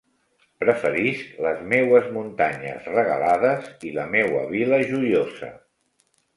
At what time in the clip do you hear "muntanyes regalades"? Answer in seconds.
2.15-3.71